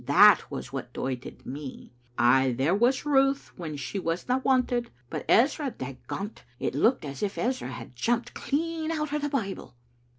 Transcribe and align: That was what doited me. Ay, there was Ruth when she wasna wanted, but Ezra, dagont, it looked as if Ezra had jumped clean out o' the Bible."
That 0.07 0.49
was 0.49 0.73
what 0.73 0.91
doited 0.95 1.45
me. 1.45 1.91
Ay, 2.17 2.53
there 2.57 2.73
was 2.73 3.05
Ruth 3.05 3.51
when 3.55 3.77
she 3.77 3.99
wasna 3.99 4.39
wanted, 4.39 4.89
but 5.11 5.25
Ezra, 5.29 5.69
dagont, 5.69 6.41
it 6.59 6.73
looked 6.73 7.05
as 7.05 7.21
if 7.21 7.37
Ezra 7.37 7.67
had 7.67 7.95
jumped 7.95 8.33
clean 8.33 8.89
out 8.91 9.13
o' 9.13 9.19
the 9.19 9.29
Bible." 9.29 9.75